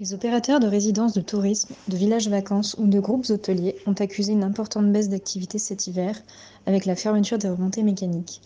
[0.00, 4.32] Les opérateurs de résidences de tourisme, de villages vacances ou de groupes hôteliers ont accusé
[4.32, 6.18] une importante baisse d'activité cet hiver
[6.64, 8.40] avec la fermeture des remontées mécaniques.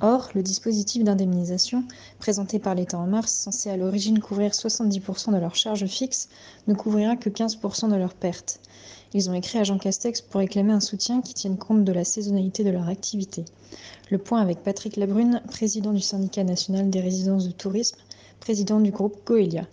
[0.00, 1.82] Or, le dispositif d'indemnisation
[2.20, 6.28] présenté par l'État en mars, censé à l'origine couvrir 70% de leurs charges fixes,
[6.68, 8.60] ne couvrira que 15% de leurs pertes.
[9.12, 12.04] Ils ont écrit à Jean Castex pour réclamer un soutien qui tienne compte de la
[12.04, 13.44] saisonnalité de leur activité.
[14.08, 17.98] Le point avec Patrick Labrune, président du syndicat national des résidences de tourisme,
[18.38, 19.66] président du groupe Coelia.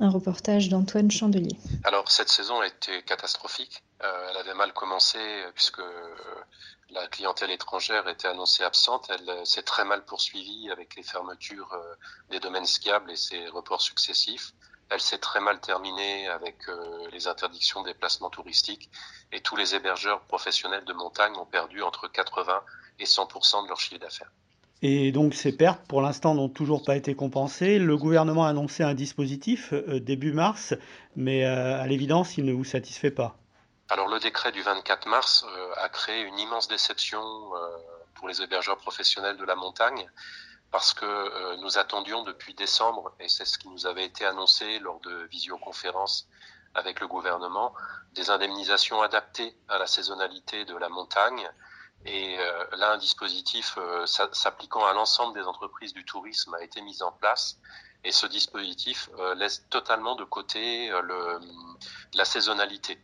[0.00, 1.56] Un reportage d'Antoine Chandelier.
[1.84, 3.82] Alors cette saison a été catastrophique.
[4.02, 6.14] Euh, elle avait mal commencé euh, puisque euh,
[6.90, 9.08] la clientèle étrangère était annoncée absente.
[9.10, 11.74] Elle s'est très mal poursuivie avec les fermetures
[12.30, 14.52] des domaines skiables et ses reports successifs.
[14.90, 16.58] Elle s'est très mal terminée avec
[17.10, 18.90] les interdictions des placements touristiques
[19.32, 22.62] et tous les hébergeurs professionnels de montagne ont perdu entre 80
[22.98, 24.30] et 100% de leur chiffre d'affaires.
[24.82, 27.78] Et donc ces pertes, pour l'instant, n'ont toujours pas été compensées.
[27.78, 30.74] Le gouvernement a annoncé un dispositif euh, début mars,
[31.16, 33.36] mais euh, à l'évidence, il ne vous satisfait pas.
[33.88, 37.22] Alors le décret du 24 mars euh, a créé une immense déception
[38.14, 40.06] pour les hébergeurs professionnels de la montagne
[40.70, 44.98] parce que nous attendions depuis décembre, et c'est ce qui nous avait été annoncé lors
[45.00, 46.26] de visioconférences
[46.74, 47.72] avec le gouvernement,
[48.14, 51.48] des indemnisations adaptées à la saisonnalité de la montagne.
[52.04, 56.80] Et euh, là, un dispositif euh, s'appliquant à l'ensemble des entreprises du tourisme a été
[56.82, 57.58] mis en place.
[58.04, 61.40] Et ce dispositif euh, laisse totalement de côté le,
[62.12, 62.98] la saisonnalité.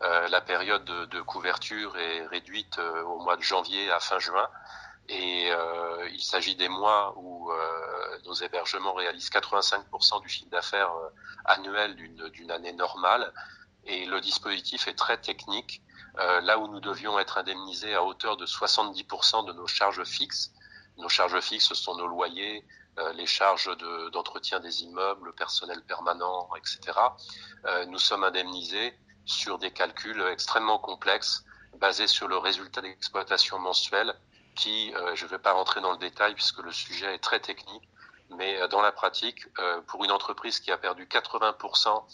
[0.00, 4.48] La période de, de, couverture est réduite au mois de janvier à fin juin.
[5.08, 10.92] Et euh, il s'agit des mois où euh, nos hébergements réalisent 85% du chiffre d'affaires
[11.44, 13.32] annuel d'une année normale.
[13.86, 15.82] Et le dispositif est très technique.
[16.18, 20.52] Euh, là où nous devions être indemnisés à hauteur de 70% de nos charges fixes,
[20.96, 22.64] nos charges fixes, ce sont nos loyers,
[22.98, 23.76] euh, les charges
[24.12, 26.98] d'entretien de, des immeubles, le personnel permanent, etc.
[27.66, 31.44] Euh, nous sommes indemnisés sur des calculs extrêmement complexes
[31.78, 34.14] basés sur le résultat d'exploitation mensuel
[34.54, 37.40] qui, euh, je ne vais pas rentrer dans le détail puisque le sujet est très
[37.40, 37.88] technique,
[38.30, 42.04] mais euh, dans la pratique, euh, pour une entreprise qui a perdu 80%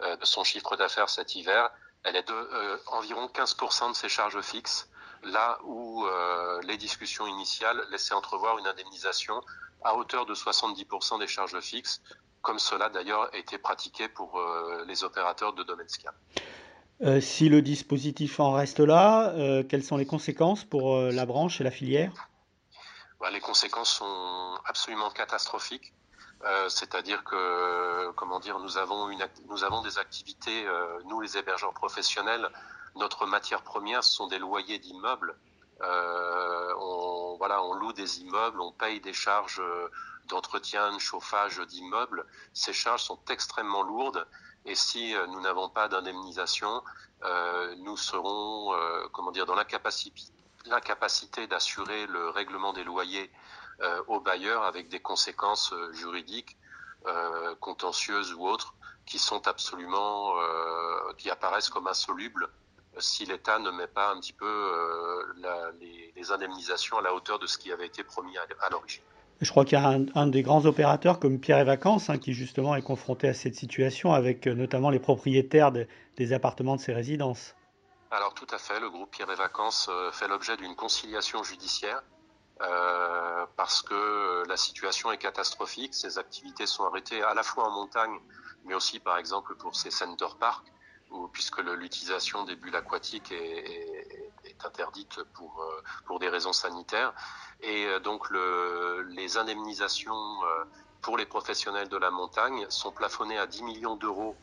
[0.00, 1.70] de son chiffre d'affaires cet hiver,
[2.04, 4.88] elle est de euh, environ 15% de ses charges fixes,
[5.22, 9.40] là où euh, les discussions initiales laissaient entrevoir une indemnisation
[9.82, 12.00] à hauteur de 70% des charges fixes,
[12.42, 15.86] comme cela d'ailleurs a été pratiqué pour euh, les opérateurs de domaine.
[17.02, 21.24] Euh, si le dispositif en reste là, euh, quelles sont les conséquences pour euh, la
[21.26, 22.12] branche et la filière?
[23.20, 25.92] Bah, Les conséquences sont absolument catastrophiques.
[26.68, 29.10] C'est-à-dire que, comment dire, nous avons,
[29.48, 30.66] nous avons des activités,
[31.04, 32.48] nous les hébergeurs professionnels,
[32.96, 35.36] notre matière première, ce sont des loyers d'immeubles.
[35.82, 39.62] on, voilà, on loue des immeubles, on paye des charges
[40.28, 42.24] d'entretien, de chauffage d'immeubles.
[42.54, 44.26] Ces charges sont extrêmement lourdes
[44.64, 46.82] et si euh, nous n'avons pas d'indemnisation,
[47.24, 53.59] euh, nous serons, euh, comment dire, dans l'incapacité d'assurer le règlement des loyers euh,
[54.08, 56.56] aux bailleurs avec des conséquences euh, juridiques,
[57.06, 58.74] euh, contentieuses ou autres,
[59.06, 60.34] qui sont absolument,
[61.18, 62.48] qui apparaissent comme insolubles
[62.98, 67.40] si l'État ne met pas un petit peu la, les, les, indemnisations à la hauteur
[67.40, 69.02] de ce qui avait été promis à, à l'origine.
[69.40, 72.18] Je crois qu'il y a un, un, des grands opérateurs comme Pierre et Vacances hein,
[72.18, 75.86] qui justement est confronté à cette situation avec euh, notamment les propriétaires de,
[76.16, 77.54] des appartements de ses résidences.
[78.10, 82.02] Alors tout à fait, le groupe Pierre et Vacances euh, fait l'objet d'une conciliation judiciaire
[82.60, 85.94] euh, parce que la situation est catastrophique.
[85.94, 88.18] Ses activités sont arrêtées à la fois en montagne,
[88.64, 90.66] mais aussi par exemple pour ses center parks,
[91.10, 94.30] où, puisque l'utilisation des bulles aquatiques est,
[94.62, 97.14] interdite pour, euh, pour des raisons sanitaires.
[97.62, 100.40] Et euh, donc le, les indemnisations
[101.00, 104.36] pour les professionnels de la montagne sont plafonnées à 10 millions d'euros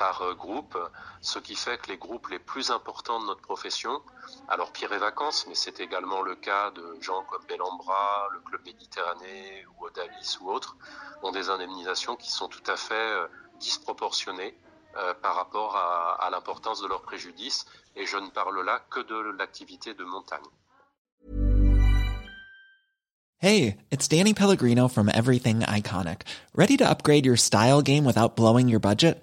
[0.00, 0.78] par groupe,
[1.20, 4.00] ce qui fait que les groupes les plus importants de notre profession,
[4.48, 8.62] alors Pierre et Vacances, mais c'est également le cas de gens comme Bellambra, le Club
[8.64, 10.78] Méditerranée ou Odalis ou autres,
[11.22, 13.12] ont des indemnisations qui sont tout à fait
[13.58, 14.56] disproportionnées
[14.96, 17.66] euh, par rapport à, à l'importance de leur préjudice.
[17.94, 20.40] Et je ne parle là que de l'activité de montagne.
[23.38, 26.22] Hey, it's Danny Pellegrino from Everything Iconic.
[26.54, 29.22] Ready to upgrade your style game without blowing your budget?